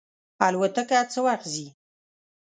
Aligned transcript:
الوتکه 0.47 0.99
څه 1.11 1.19
وخت 1.27 1.45
ځي؟ 1.53 1.67